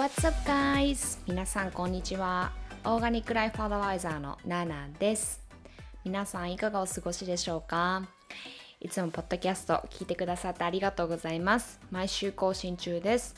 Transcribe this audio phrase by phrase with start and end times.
[0.00, 1.18] What's up guys?
[1.26, 2.52] 皆さんこんにちは。
[2.86, 5.42] オーガニックライフアドバイザーのナナです。
[6.06, 8.08] 皆さんいかがお過ごしでしょうか？
[8.80, 11.78] いつもポッドキャスト聞いてくださってありがとうございます。
[11.90, 13.34] 毎週更新中です。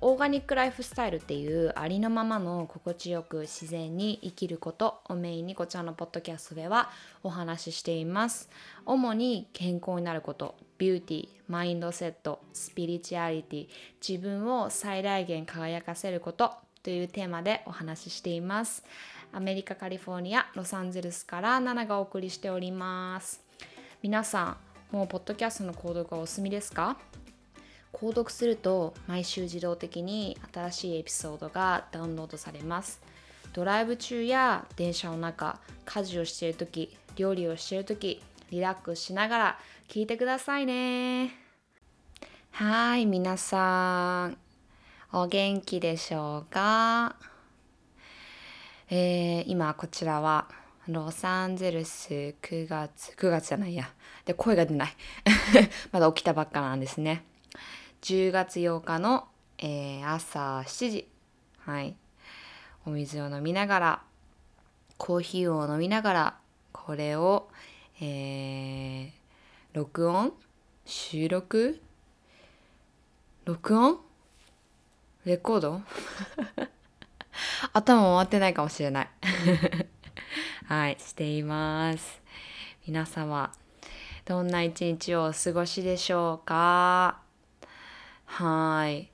[0.00, 6.88] オーガニックライフスタイルっていうありのままの心地よく自然に生きることをメインにこちらのポッドキャストでは
[7.24, 8.48] お話ししています。
[8.86, 13.68] 主に健康になること、ビューティー、マインドセット、スピリチュアリティ、
[14.06, 18.84] 自分を最大限輝かせることというテーマでお話ししています。
[19.32, 23.42] アメリカ・カリフォルニア・ロサンゼルスからナナがお送りしております。
[24.02, 24.58] 皆さ
[24.92, 26.96] ん、もうポッドキャストの購読はお済みですか？
[27.92, 33.00] 購読すると毎週自動的に新しいエピソードがダウンロードされます。
[33.54, 41.30] ドライブ中や電車の中、家事をしている時、料理をしている時、リラックスしながら聞いてくださいね。
[42.50, 44.36] はい、皆さん、
[45.12, 47.14] お元気でしょうか、
[48.90, 50.48] えー今こちらは
[50.88, 53.88] ロサンゼルス9月、9月じゃないや。
[54.24, 54.96] で、声が出ない。
[55.92, 57.24] まだ起きたばっかなんですね。
[58.02, 59.28] 10月8日の、
[59.58, 61.08] えー朝7時。
[61.60, 61.94] はい。
[62.84, 64.02] お水を飲みながら、
[64.98, 66.38] コーヒーを飲みながら、
[66.72, 67.48] これを、
[68.00, 69.25] えー
[69.76, 70.32] 録音？
[70.86, 71.82] 収録？
[73.44, 74.00] 録音？
[75.26, 75.82] レコード？
[77.74, 79.08] 頭回ってないかもしれない。
[80.64, 82.22] はい、しています。
[82.86, 83.52] 皆様、
[84.24, 87.20] どんな一日をお過ごしでしょうか？
[88.24, 89.10] はい。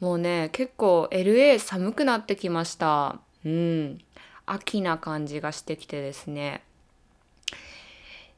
[0.00, 3.20] もうね、結構 LA 寒くなってきました。
[3.42, 4.04] うん。
[4.44, 6.62] 秋な感じがしてきてですね。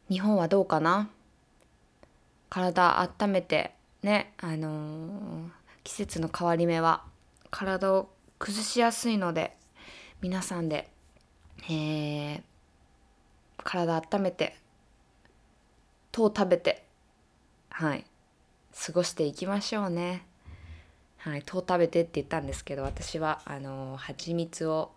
[0.09, 1.11] 日本はどうかな？
[2.57, 5.49] 体温めてねあのー
[5.85, 7.03] 季節の変わり目は
[7.51, 8.09] 体を
[8.39, 9.55] 崩しやすいので
[10.23, 10.89] 皆さんで、
[11.69, 12.43] えー
[13.63, 14.57] 体温めて
[16.13, 16.83] 糖食べて
[17.69, 18.07] はい
[18.87, 20.25] 過ごしていきましょうね。
[21.19, 24.93] はい、糖食べてって言ったんですけど私はあのー蜂蜜を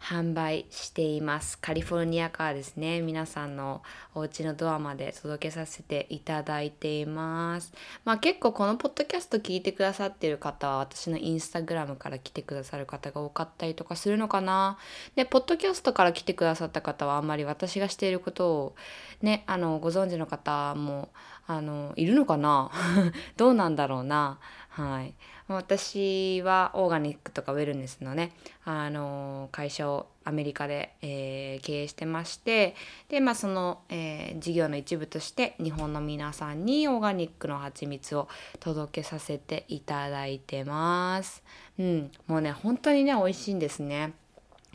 [0.00, 1.58] 販売しています。
[1.58, 3.82] カリフォルニアからですね皆さんの
[4.14, 7.72] お家のドアまで届けさせていただいています。
[8.04, 14.78] まあ結構このポッドキャスト聞いてくださってる方は私のインスタグラムから来てくださる方が多かったりとかするのかな。
[15.14, 18.76] でポッドキャストから来てくださった方はあんまり私がしていることを
[19.22, 21.10] ねあのご存知の方も
[21.46, 22.70] あのいるのかな？
[23.36, 24.38] どうなんだろうな？
[24.68, 25.14] はい。
[25.48, 28.32] 私はオーガニックとかウェルネスのね
[28.64, 32.74] あの会社をアメリカで、えー経営してまして
[33.08, 38.28] でまあその、えー事業の一部として日本の皆さんにオーガニックの蜂蜜を
[38.60, 41.42] 届けさせていただいてます。
[41.78, 44.14] うん、もうね本当にね美味しいんですね。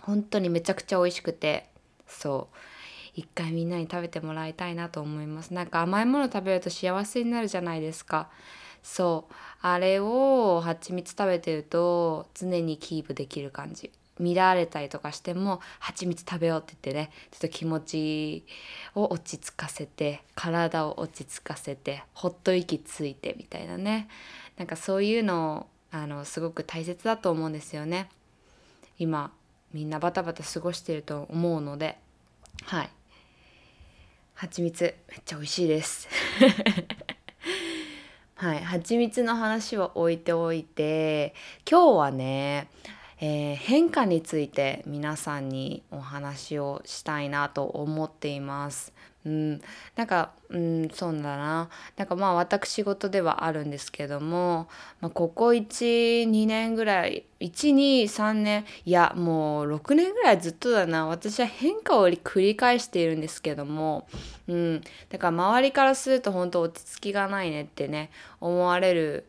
[0.01, 1.67] 本当にめちゃくちゃ美味しくて。
[2.07, 2.57] そう。
[3.13, 5.53] 一回みんなに食べてもらいたいなと思います。
[5.53, 8.29] なんか甘いもの食べると幸せになるじゃないですか。
[8.83, 9.33] そう。
[9.61, 13.91] あれを蜂蜜食べてると常にキープできる感じ。
[14.19, 18.45] 見られたりとかしても蜂蜜食べようって言ってねちょっと気持ち
[18.93, 24.07] を落ち着かせて体を落ち着かせてほっと息ついてみたいなね。
[24.57, 28.09] なんかそういうのあのすごく大切だと思うんですよね。
[28.99, 29.31] 今
[29.73, 31.97] みんなバタバタ過ごしてると思うので。
[32.65, 32.89] はい。
[34.35, 36.07] 蜂蜜めっちゃ美味しいです。
[38.41, 41.35] はい蜂蜜の話は置いておいて
[41.69, 42.71] 今日はね、
[43.19, 48.93] えー変化について皆さんにお話をしたいなと思っています。
[49.23, 49.61] うん、
[49.95, 51.69] なんか、うん、そうだな。
[51.95, 54.67] なんかまあ私事ではあるんですけども、
[54.99, 61.05] まあ、ここ1、2年ぐらい、1、2、3年、いやもう6年ぐらいずっとだな。
[61.05, 64.07] 私は変化を繰り返しているんですけども、
[64.47, 68.09] うん、だから周りからすると本当落ち着きがないねってね、
[68.39, 69.25] 思われる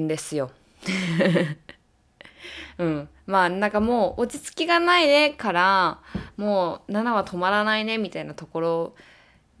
[0.00, 0.50] んですよ。
[2.78, 6.00] うん、まあなんかもう落ち着きがないねから
[6.36, 8.94] もう7は止まらないねみたいなところ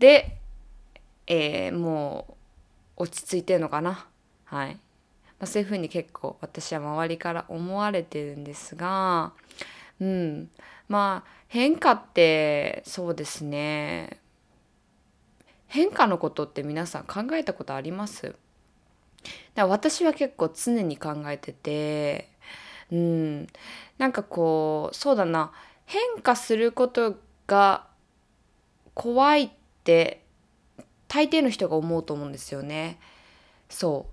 [0.02, 0.36] で、
[1.28, 2.26] えーも
[2.98, 4.06] う落ち着いてるのかな？
[4.44, 4.80] はい、ま
[5.40, 9.32] あ、そういうふうに結構私は周りから思われてるんですが
[10.00, 10.50] うん。
[10.88, 14.18] まあ変化ってそうですね。
[15.68, 18.22] 変化のことって皆さん考えたことあります？
[18.22, 18.36] だか
[19.54, 22.28] ら私は結構常に考えてて
[22.90, 23.46] うん、
[23.98, 25.52] なんかこうそうだな。
[25.86, 27.16] 変化すること
[27.46, 27.86] が
[28.94, 29.50] 怖いっ
[29.84, 30.22] て
[31.08, 32.98] 大抵の人が思うと思うんですよね。
[33.68, 34.12] そう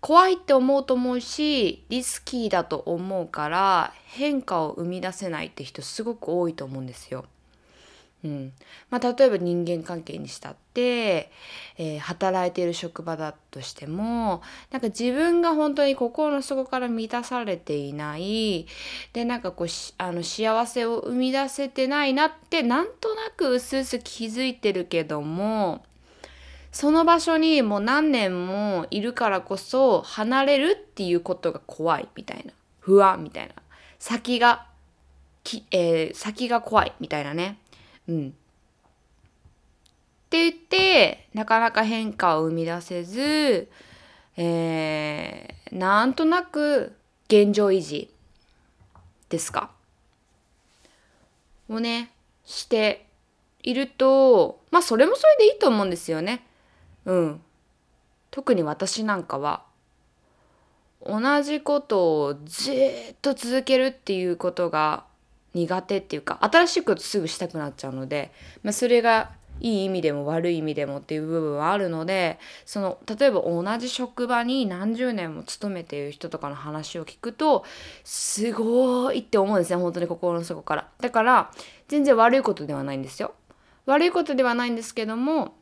[0.00, 7.24] 怖いって思うと思うしリスキーだと思うから変化を生み出せないって人すごく多いと思うんですよ。
[8.24, 8.52] うん。
[8.90, 11.30] まあ、例えば人間関係にしたって、
[11.78, 18.66] えー、働いている職場だとしてもなんか自分が本当に心の底から満たされていない
[19.12, 19.68] でなんかこう
[19.98, 25.84] あの幸せを生み出せてないなってなんとなくうすうす気づいてるけども
[26.76, 32.52] その場所にもう何年もいるからこそ離れるっていうことが怖いみたいな。
[32.80, 33.54] 不安みたいな。
[33.98, 34.66] 先が
[35.42, 37.58] き、えー、先が怖いみたいなね。
[38.08, 38.28] うん。
[38.28, 38.32] っ
[40.28, 43.68] て言ってなかなか変化を生み出せず、
[44.36, 46.96] えー、なんとなく
[47.28, 48.10] 現状維持
[49.28, 49.70] ですか
[51.68, 52.10] をね
[52.44, 53.06] して
[53.62, 56.44] いるとまあそれもそれでいいと思うんですよね。
[57.04, 57.40] うん。
[58.30, 59.62] 特に私なんかは
[61.04, 62.74] 同じことをずっ
[63.22, 65.05] と続けるっていうことが
[65.56, 68.30] 苦手っていうか新しいことすぐしたくなっちゃうので、
[68.62, 69.30] まあ、それが
[69.60, 77.64] いい意味でも悪い意味でもっていう部分はあるのでその例えば同じ職場に何十年も勤めている人とかの話を聞くと
[78.04, 80.88] すごいって思うんですね本当に心の底から。
[81.00, 81.50] だから
[81.88, 83.32] 全然悪いことではないんですよ。
[83.86, 85.54] 悪いことではないんですけども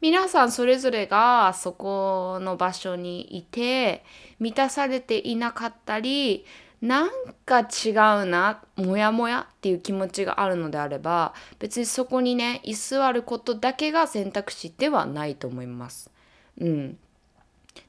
[0.00, 4.04] 皆さんそれぞれがそこの場所にいて
[4.40, 6.44] 満たされていなかったり
[6.82, 7.10] なん
[7.44, 16.10] か違うなモヤモヤっていう気持ちがあるのであれば別にそこにね居座ることだけが選択肢ではないと思います。
[16.58, 16.98] うん、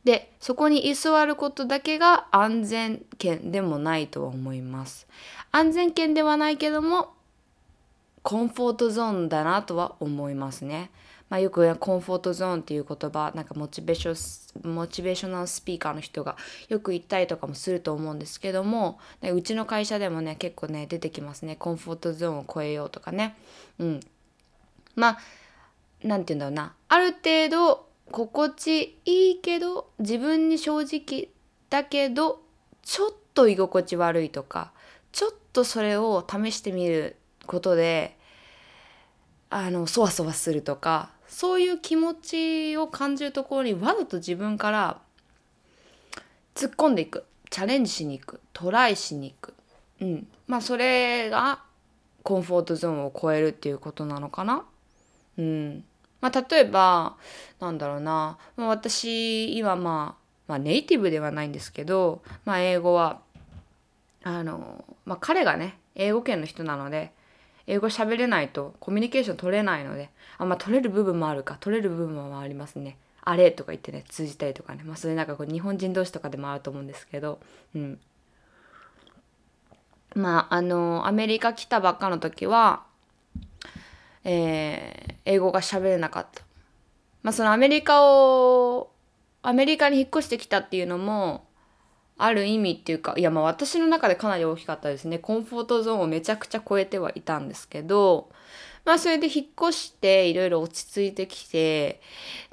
[0.03, 5.07] でそこに居座ることだけが安全圏でもないとは思います。
[5.51, 7.13] 安全圏ではないけども
[8.23, 10.91] コンフォートゾーンだなとは思いますね。
[11.29, 16.37] まあ、よくコンフォートゾーンっていう言葉なんかモチベーションモチベーショナルスピーカーの人が
[16.69, 21.57] よく言ったりとかもすると思うんですけどもうちの会社でもね結構ね出てきますね。
[21.57, 23.35] コンフォートゾーンを超えようとかね。
[23.79, 23.99] うん。
[24.95, 25.19] まあ
[26.03, 26.73] 何て言うんだろうな。
[26.87, 31.29] ある程度心地いいけど自分に正直
[31.69, 32.41] だけど
[32.83, 34.71] ちょっと居心地悪いとか
[35.11, 38.17] ちょっとそれを試してみることで
[39.49, 44.99] あのそわそわするとかそういう気持ちを感じるところにわざと自分から
[46.55, 47.25] 突っ込んでいく。
[47.49, 48.41] チャレンジしに行く。
[48.53, 49.53] トライしに行く、
[50.01, 51.59] うん、まあそれが
[52.23, 54.65] コンフォートゾーンを超えるっていうことなのかな。
[55.37, 55.83] うん。
[56.19, 57.15] まあ、例えば
[57.59, 63.21] なんだろうな、まあ、私今、まあ、まあネイティブではないんですけど、まあ、英語は
[64.23, 67.11] あの、まあ、彼がね英語圏の人なので
[67.67, 72.97] 英語喋れないとコミュニケーション取れないのであまあ取れる部分もあるか取れる部分もありますね。
[73.21, 74.83] あれとか言ってね通じたりとかね。
[74.85, 77.39] まあそれなんかこう日本人同士とかでもあると思うんですけど
[77.75, 77.99] うん。
[80.15, 82.83] まああのアメリカ来たばっかの時は
[84.23, 86.41] えー、英語が喋れなかった。
[87.23, 88.91] まあそのアメリカを
[89.41, 91.46] アメリカに引っ越してきたっていうのも
[92.17, 95.19] ある意味っていうかいやまあ私の中でかなり大きかったですね。
[95.19, 98.29] コンフォートゾーンをめちゃくちゃ超えてはいたんですけど
[98.85, 102.01] まあそれで引っ越していろいろ落ち着いてきて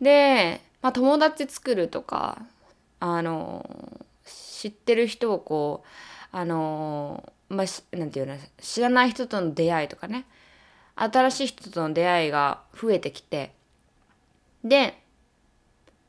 [0.01, 2.43] で、まあ、友達作るとか
[3.01, 10.27] あの知ってる人をこうあのまあなんていうの知らない人との出会いとかね。
[10.97, 13.53] 新しい人との出会いが増えてきて
[14.63, 14.97] で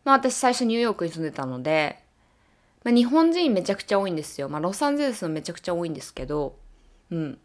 [0.03, 2.04] まあ私最初ニューヨークに住んでたので
[2.85, 4.47] まあ、日本人めちゃくちゃ多いんですよ。
[4.47, 6.55] まあ、ロサンゼルスもめちゃくちゃ多いんですけど、
[7.09, 7.39] うん。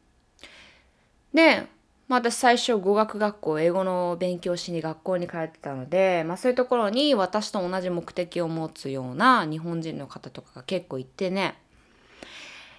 [1.33, 1.67] で、
[2.09, 11.57] まあ、私最初語学学校、英語の勉強しに学校に通ってたので、まあ、そういうところに私と同じ目的を持つような日本人の方とかが結構いてね、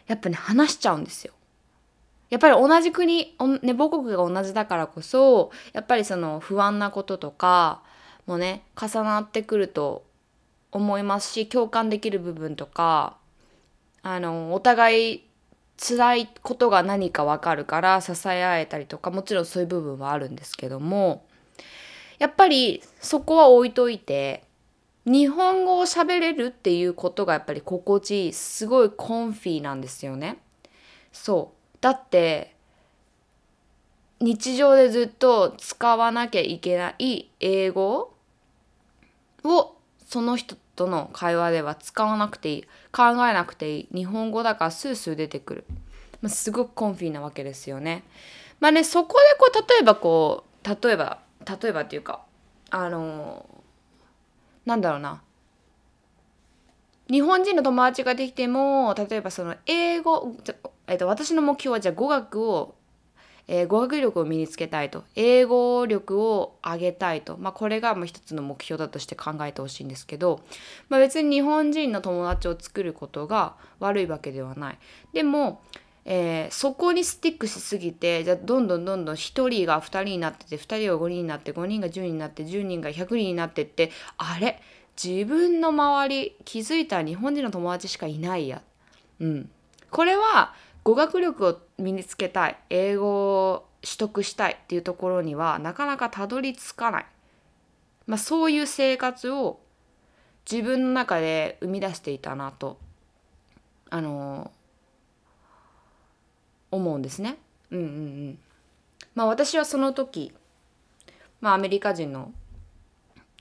[0.05, 1.33] やっぱね、話しちゃうんですよ。
[2.29, 7.81] やっぱり同じ国、ね、母国が同じだからこそ、やっぱりその不安なこととか
[8.27, 10.03] もね、重なってくると
[10.71, 13.17] 思いますし共感できる部分とか
[14.03, 15.23] あのお互い
[15.77, 21.25] 辛いことが何か分かるから支え合えたりとかもちろんそういう部分はあるんですけども
[22.19, 24.43] やっぱりそこは置いといて
[25.05, 30.37] 日本語を喋れるっていうことがやっぱり心地いいすごいコンフィなんですよね。
[31.11, 32.55] そうだって
[34.19, 38.13] 日常でずっと使わなきゃいけない英語
[39.43, 39.75] を
[40.11, 45.65] その人との会話では使わなくていい考えなくていい日本語だからスースー出てくる、
[46.21, 48.03] まあ、すごくコンフィーなわけですよね。
[48.59, 51.19] まあねそこでこう例えばこう例えば
[51.61, 52.25] 例えばっていうか
[52.71, 55.21] あのー、なんだろうな
[57.09, 60.35] 日本人の友達ができても例えばその英語、
[60.87, 62.75] えっと、私の目標はじゃあ語学を
[63.47, 70.41] えー、語学力を身につけたいと英語力を上げたいと、まあ、これがもう一つの目標だとして考えてほしいんですけど、
[70.89, 74.77] まあ、別に日本人の友達を作ることが悪いわけではない。
[75.13, 75.61] でも
[76.03, 84.59] えー、そこにスティックしすぎてじゃどんどんどんどん1人が2人になってて2人が5人になって5人が10人になって10人が100人になってってあれ？
[85.01, 88.61] 自分の周り気づいた日本人の友達しかいないや。
[89.19, 89.49] うん、
[89.89, 97.05] これは語学力を身につけたい英語を取得したいっていうところにはなかなかたどり着かない、
[98.07, 99.59] まあ、そういう生活を
[100.49, 102.77] 自分の中で生み出していたなと
[103.89, 104.51] あの
[106.71, 107.37] 思うんですね。
[107.69, 107.87] うんうんう
[108.31, 108.39] ん。
[109.13, 110.33] まあ私はその時、
[111.41, 112.31] まあアメリカ人の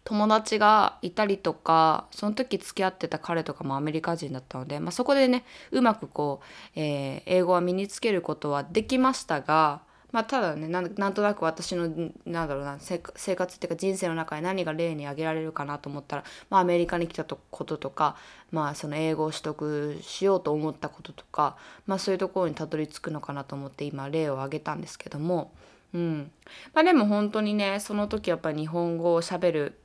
[0.04, 11.88] 友達がいたりとかその時付き合ってた彼とかもアメリカ人だったので、まあ、そこでねうまくこう、えー、英語は身につけることはできましたが、まあ、ただねなんとなく私の
[12.24, 18.16] なんだろうな生活っていうか人生の中で何が例に挙げられるかなと思ったら、まあ、アメリカに来たこととか、
[18.50, 25.52] まあ、その英語を取得しようと思ったこととか、まあ、そういうところにたどり着くのかなと思って今例を挙げたんですけども。
[25.92, 26.30] うん
[26.72, 29.80] まあ、でも本当にねその時やっぱり日本語をしゃべる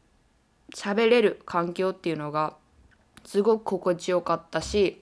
[0.74, 2.55] 喋れる環境っていうのが
[3.25, 5.01] すごく心地よかったし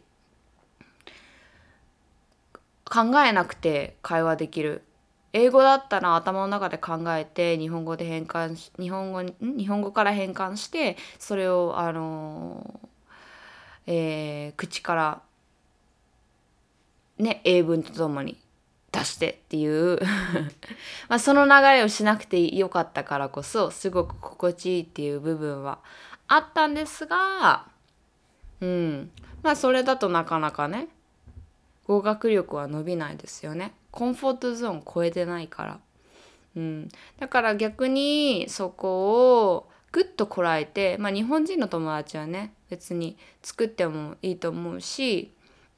[2.86, 4.84] 考えなくて会話できる。
[5.36, 12.79] 英語だったら頭の中で考えて日本語で変換し日本語日本語から変換してそれをあの
[13.86, 15.22] えー、口から
[17.17, 18.38] ね英文とともに
[18.94, 20.00] 出してっていう。
[21.10, 25.80] まあその流れをしなくてよかったからこそすごく心地いいっていう部分は
[26.28, 27.66] あったんですが
[28.62, 29.12] うん。
[29.42, 30.88] まあそれだとなかなかね
[31.86, 33.74] 語学力は伸びないですよね。
[33.92, 35.80] コンフォートゾーン超えてないから、
[36.56, 45.33] うん、だから逆にそこをぐっとこらえてまあ日本人の友達はね別に作ってもいいと思うし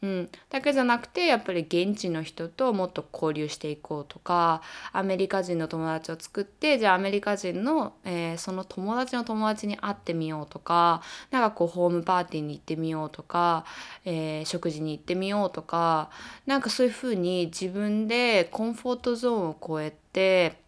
[0.05, 4.61] うん、だけじゃなくてやっぱり現地の人ともっと交流していこうとか
[4.93, 13.65] アメリカ人の友達を作ってじゃあアメリカ人の、えー、その友達の友達に会ってみようとかなんかこうホームパーティーに行ってみようとか、
[14.05, 16.11] えー、食事に行ってみようとか
[16.45, 20.59] なんかそういうふうに自分でコンフォートゾーンを超えて、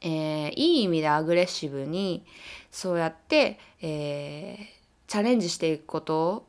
[0.00, 2.24] えー、いい意味でアグレッシブに
[2.70, 4.68] そうやって、え
[5.08, 6.46] チャレンジしていくこと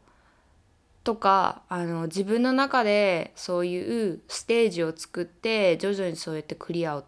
[1.04, 7.04] とかあの自分の中でそういうステージを作って徐々にそうやってクリアを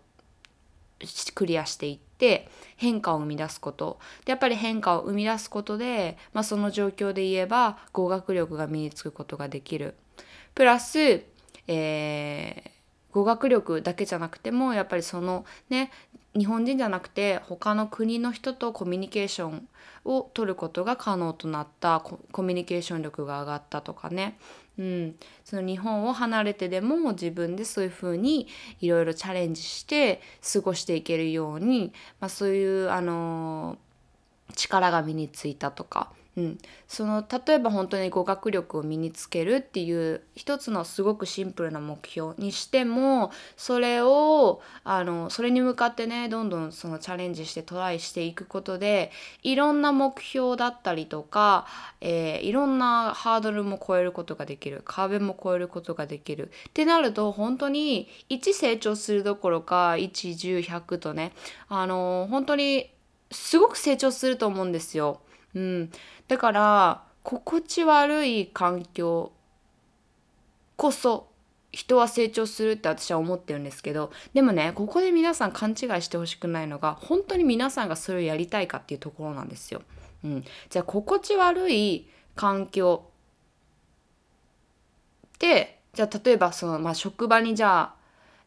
[1.35, 2.47] クリアしていって
[2.77, 9.95] 変化を生み出すことでやっぱり変化を生み出すことで、まあ、その状況で言えば語学力が身につくことができる。
[10.55, 11.23] プラス、
[11.67, 15.91] えー、語学力だけじゃなくてもやっぱりそのね
[16.37, 19.67] 日本人じゃなくて他の国の人とコミュニケーション
[20.03, 24.37] を取ることが可能となったコミュニケーション力が上がったとかね、
[24.79, 28.47] うん、その日本を離れてでも自分でそういうふうに
[28.81, 30.21] いろいろチャレンジして
[30.53, 33.77] 過ごしていけるように、まあ、そういうあの
[34.55, 36.11] 力が身についたとか。
[36.35, 49.11] うん、その例えば本当に語学力を身につけるっていう一つのすごくシンプルな目標にしてもそれをあのそれに向かってねどんどんそのチャレンジしてトライしていくことで
[49.43, 51.67] いろんな目標だったりとか、
[52.01, 56.49] えー、いろんなハードルも超えることができる壁も超えることができる。
[56.69, 61.33] ってなると本当に1成長するどころか110100とね
[61.69, 62.89] あの本当に
[63.29, 65.19] すごく成長すると思うんですよ。
[65.55, 65.91] うん、
[66.33, 69.31] だから心地悪い環境
[70.75, 71.29] こそ
[71.71, 79.83] 人は成長するって私は思ってるんですけどでもねここで皆さん勘違いしてほしくないのが本当に皆さんがそれをやりたいかっていうところなんですよ。
[80.23, 83.11] うん、じゃあ心地悪い環境
[85.37, 87.95] でじゃあ例えばその、まあ、職場にじゃあ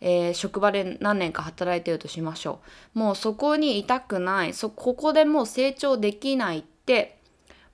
[0.00, 2.58] えー、職場で何年か働いてるとしましょ
[2.94, 2.98] う。
[2.98, 4.52] もうそこにいたくない。
[4.52, 7.15] そここでもう成長できないって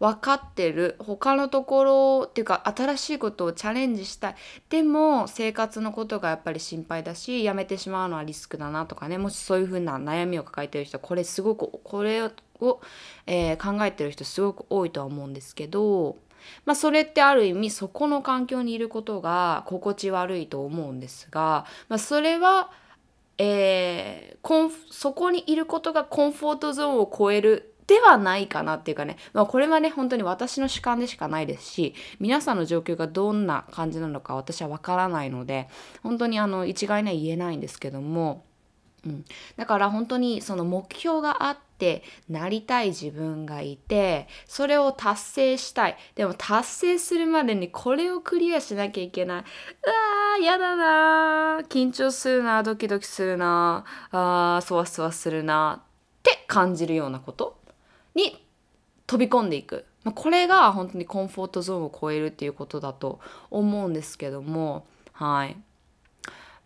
[0.03, 0.97] 分かってる。
[0.99, 4.35] 他のところっていうか新しいことをチャレンジしたい。
[4.69, 9.17] でも生活のことがやっぱり心配だしやめてしまうのはリスクだなとかね。
[9.17, 12.33] もしそういうふうな悩みを抱えてる人これすごくこれを、
[13.29, 16.17] えー、考えてる人すごく多いとは思うんですけど
[16.65, 22.73] まあ、それってある意味そこの環境にいることが心地悪いと思うんですが、まあ、それは
[23.39, 35.69] えー、コンそこにいることがコンフォートゾーンを超えるではないかなっていうかね、まあ、これはね本当に私の主観でしかないですし皆さんの状況がどんな感じなのか私はわからないので
[36.03, 38.45] 本当にあの一概には言えないんですけども、
[39.05, 39.25] うん、
[39.57, 45.97] だから本当にその目標があってなりたい自分がいてそれを達成したい。
[46.15, 49.41] でも達成するまでにこれをクリアしなきゃいけない。
[49.41, 55.87] うわーやだな緊張するなドキドキするなあーそわそわするなっ
[56.23, 57.62] て感じるようなこと。
[58.15, 58.45] に
[59.07, 64.87] 飛び込んでいく、まあ、これが本当にコンフォートゾーンを超えるっていうことだと思うんですけども。
[65.13, 65.57] はい。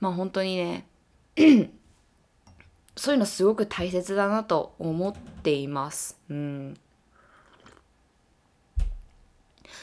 [0.01, 0.87] まあ本当にね
[2.97, 6.19] そういうのすごく大切だなと思っています。
[6.31, 6.77] うん。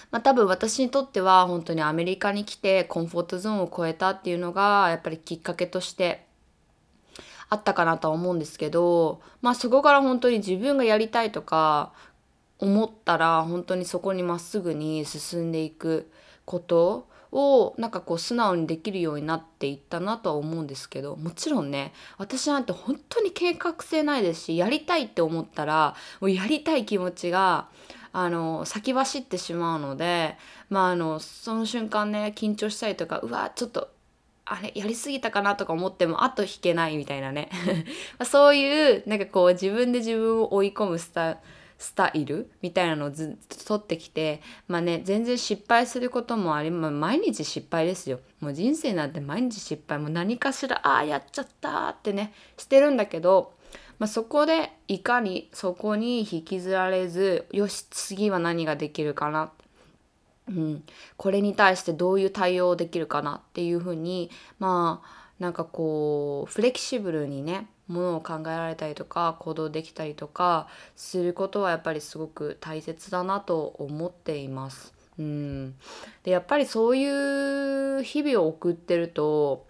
[0.10, 6.28] まあ、多分私にとっては本当にアメリカに来てコンフォートゾーンを超えたっていうのがやっぱりきっかけとして
[7.54, 11.94] あったかなとは思うんですけど、まあそこから本当に自分がやりたいとか
[12.60, 16.10] 思ったら本当にそこにまっすぐに進んでいく
[16.46, 27.68] ことをなんかこう素直にできるようになっていったなとは思うんですけどもちろんね私なんて本当に計画性ないですしやりたいって思ったらもうやりたい気持ちが
[28.12, 30.38] あの先走ってしまうので
[30.70, 33.90] まああのその瞬間ね緊張したりとかうわちょっと
[34.46, 37.50] あれやりすぎたかなとか思ってもあと引けないみたいなね。
[38.26, 41.38] そういうなんかこう自分で自分を追い込むスタ
[41.78, 48.20] スタイルみたいなのをずっと取ってきてまあね全然失敗することもあり、まあ、毎日失敗ですよ。
[48.40, 53.54] もう人生なんて毎日失敗も何かしらああやっちゃったってねしてるんだけど、
[54.00, 59.63] まあ、そこでいかにそこに引きずられずよし次は何ができるかなって
[60.48, 60.84] うん、
[61.18, 64.30] これに対してどういう対応できるかなっていうふうに
[64.60, 74.94] まあなんかこうフレキシブルにねものを考えられたりとか行動できたりとかすることはやっぱりすごく大切だなと思っています。
[75.20, 75.76] うん、
[76.24, 79.66] でやっぱりそういう日々を送ってると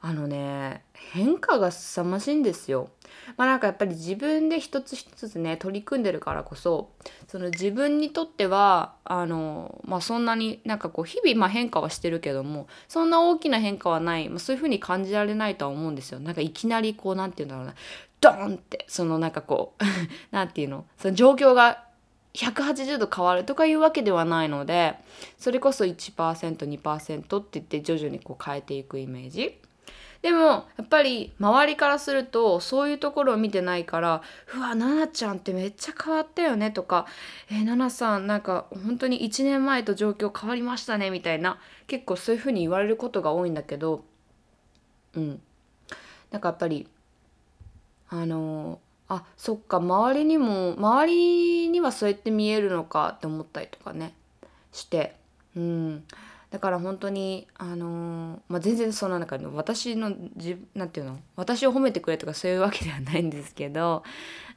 [0.00, 2.90] あのね変化が凄まじいんですよ。
[3.36, 6.90] まあなんかやっぱり自分で一つ一つね取り組んでるからこそ
[7.26, 16.20] その自分にとってはあの、まあ、そんなになんかこう日々まあ変化はしてるけどもそんな大きな変化はない、まあ、そういうふうに感じられないとは思うんですよ。
[16.20, 17.74] なんかいきなりこう何て言うんだろうな
[18.20, 19.84] ドーンってそのなんかこう
[20.30, 20.84] 何て言うの？
[20.96, 21.84] その状況が
[22.34, 24.94] 180度変わるとかいうわけではないので
[25.38, 29.60] それこそ 1%2% って言って徐々にこう変えていくイメージ。
[30.28, 34.20] でもやっぱり周りからするとそういうところを見てないから
[34.54, 37.06] 「うわ奈々ちゃんってめっちゃ変わったよね」とか
[37.48, 44.04] 「えー、奈々さんなんか本当に1年前と状況変わりましたね」みたいな結構そういうふうに言われることが多いんだけど
[45.14, 45.40] うん。
[46.30, 46.86] なんかやっぱり
[48.10, 54.12] あのー、あそっか周りにも周りにはそうやって見えるのかって思ったりとかね
[54.72, 55.16] して
[55.56, 56.04] うん。
[56.50, 60.12] だから本当にあのー、まあ、全然その中で私の
[60.74, 64.02] なんていうの私を褒めてくれとかそういうわけではないんですけど、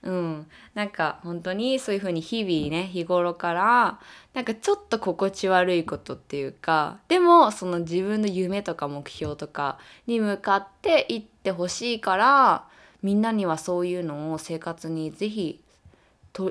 [0.01, 3.99] うん、なんか本当にそういうふうに日々ね日頃から
[4.33, 9.77] なんかちょっと心地悪いことっていうかでもその自分の夢とか目標とか
[10.07, 12.65] に向かっていってほしいから
[13.03, 15.59] みんなにはそういうのを生活に是非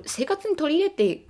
[0.05, 1.25] 生活に取り入れて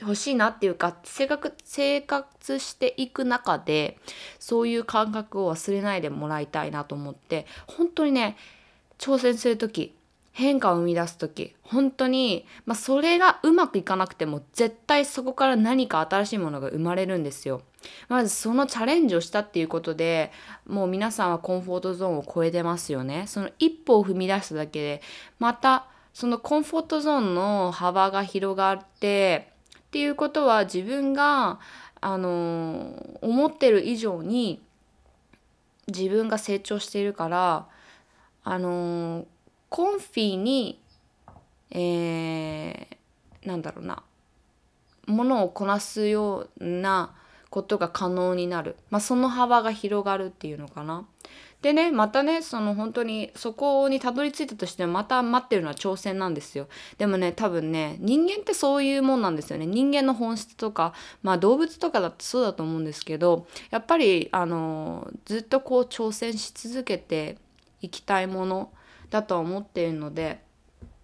[0.00, 3.98] 欲しいなっていうか生活生活していく中で
[4.38, 8.36] そういう感覚を忘れないでもらいたいなと思って本当にね
[8.98, 9.94] 挑戦する時
[10.32, 17.62] 変化を生み出す時本当に、まあ、それがうまくいかなくても絶対そこから何か新しいものが生まれるんですよ。
[18.08, 20.30] まずそのチャレンジをしたっていうことで
[20.66, 23.24] もう皆さんはコンフォートゾーンを超えてますよね。
[23.26, 25.02] その一歩を踏み出しただけで
[25.38, 29.51] またそのコンフォートゾーンの幅が広がって
[29.92, 31.60] っていうことは自分が
[32.00, 34.58] あの思ってる以上に
[35.86, 37.66] 自分が成長しているから
[38.42, 39.26] あの
[39.68, 40.80] コンフィに、
[41.72, 44.02] えー、なんだろうな
[45.08, 47.14] ものをこなすような
[47.52, 51.04] ことが可能になる、まあ、その幅が広がるっていうのかな。
[51.60, 56.66] でねまたねその本当にそこにたどり着いたとしてもまた待ってるのは挑戦なんですよ。
[56.96, 59.66] でもね多分ね人間ってそういうもんなんですよね。
[59.66, 67.36] 人間の本質とかまあ動物とかだってそうだと思うんですけどやっぱりあのずっとこう挑戦し続けて
[67.82, 68.72] いきたいもの
[69.10, 70.40] だとは思っているので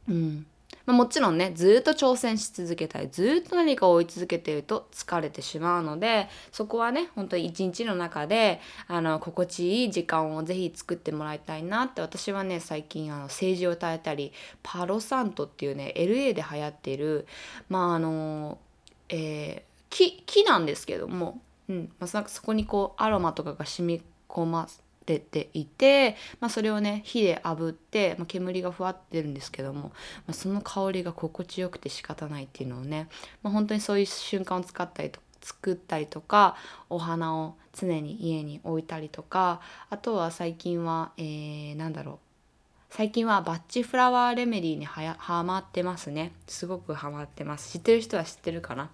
[0.08, 0.46] うん。
[0.88, 17.26] まあ、もちろんねずっと挑戦し続けたりずっと何かを追い続けていると疲れてしまうのでそこはね本当に一日の中であの心地いい時間をぜひ作ってもらいたいなって私はね最近あの政治を耐えたりパロサントっていうね LA で流行っている
[17.68, 18.56] まああの
[19.10, 21.92] えー、木木なんですけども、うん。
[21.98, 24.68] まあ、そこにこうアロマとかが染み込ま
[25.08, 29.92] 出ていて、まあ、それをね火で炙って、まあ、煙がふわってるんですけども、ま
[30.28, 33.08] あ、その香りが心地よくて仕方ないっていうのをね、
[33.42, 36.56] まあ、本当にそういう瞬間を使ったりと作ったりとか
[36.90, 42.18] お花を常に家に置いたりとかあとは最近は、えー、なんだろう
[42.90, 46.32] 最近はバッチフラワーレメディにはやハマってますね。
[46.46, 47.72] すごくハマってます。
[47.72, 48.88] 知ってる人は知ってるかな？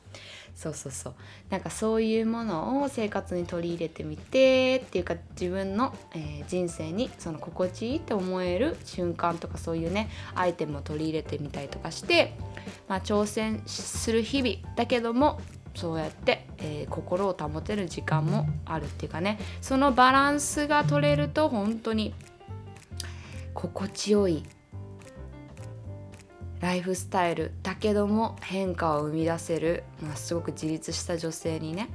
[0.55, 1.15] そうそうそう。
[1.51, 12.37] なんかそういうものを生活に取り入れてみてっていうか自分の、えー、人生にその心地いいって思える瞬間とかそういうねアイテムを取り入れてみたりとかして、
[12.89, 15.41] まあ、挑戦する日々だけども
[15.75, 22.15] そうやって、えー、心を保てる時間もあるっていうかねそのバランスが取れると本当に
[23.55, 24.45] 心地よい
[26.65, 31.91] ライフスタイルだけども変化を生み出せる、まあ、すごく自立した女性にね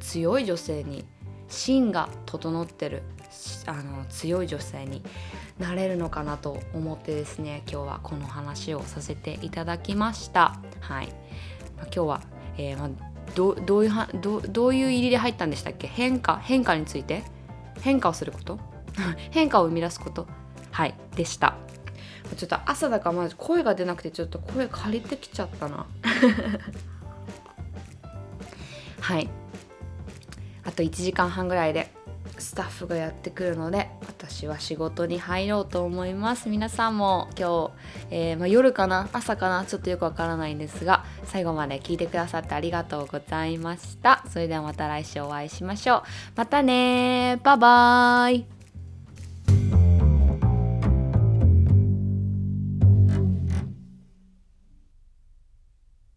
[0.00, 1.04] 強い女性に
[1.48, 3.02] 芯が整ってる
[3.66, 5.02] あの強い女性に
[5.58, 10.58] なれるのかなと思ってですね今日はこの話をさせていただきました。
[10.80, 11.08] はい、
[11.76, 12.22] ま、今日は、
[12.56, 12.88] えー、まあ、
[13.34, 15.88] どどういうはどどういう入りで入ったんでしたっけ？
[15.88, 17.22] 変化変化について？
[17.82, 18.58] 変化をすること？
[19.30, 20.26] 変化を生み出すこと？
[20.70, 20.94] はい。
[21.16, 21.56] でした。
[22.34, 25.86] ちょっと朝だからまず声が出なくてちょっと声借りてきちゃったな。
[29.00, 29.28] はい。
[30.64, 31.92] あと1時間半ぐらいで
[32.38, 36.48] スタッフがやってくるので私は仕事に入ろうと思います。
[36.48, 37.70] 皆さんも今日、
[38.10, 39.08] えー、まあ、夜かな？
[39.12, 39.64] 朝かな？
[39.64, 44.24] ちょっとよくわからないんですが最後まで聞いてくださってありがとうございました。
[44.28, 46.02] それではまた来週お会いしましょう。
[46.34, 48.55] またねバイバーイ。